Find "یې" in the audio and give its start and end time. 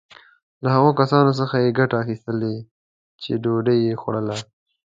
1.63-1.75, 3.87-3.93